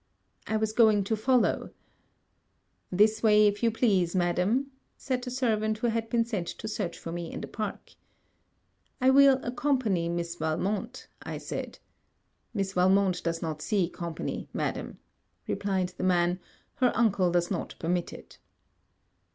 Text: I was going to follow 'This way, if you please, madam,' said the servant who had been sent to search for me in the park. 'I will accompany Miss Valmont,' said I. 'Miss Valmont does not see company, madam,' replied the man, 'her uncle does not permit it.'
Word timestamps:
I 0.47 0.57
was 0.57 0.73
going 0.73 1.03
to 1.03 1.15
follow 1.15 1.69
'This 2.91 3.21
way, 3.21 3.45
if 3.45 3.61
you 3.61 3.69
please, 3.69 4.15
madam,' 4.15 4.71
said 4.97 5.21
the 5.21 5.29
servant 5.29 5.77
who 5.77 5.89
had 5.89 6.09
been 6.09 6.25
sent 6.25 6.47
to 6.47 6.67
search 6.67 6.97
for 6.97 7.11
me 7.11 7.31
in 7.31 7.39
the 7.41 7.47
park. 7.47 7.91
'I 8.99 9.11
will 9.11 9.39
accompany 9.43 10.09
Miss 10.09 10.33
Valmont,' 10.37 11.07
said 11.37 11.77
I. 11.83 11.87
'Miss 12.57 12.73
Valmont 12.73 13.23
does 13.23 13.43
not 13.43 13.61
see 13.61 13.89
company, 13.89 14.49
madam,' 14.53 14.97
replied 15.47 15.89
the 15.89 16.03
man, 16.03 16.39
'her 16.77 16.91
uncle 16.95 17.31
does 17.31 17.51
not 17.51 17.75
permit 17.77 18.11
it.' 18.11 18.39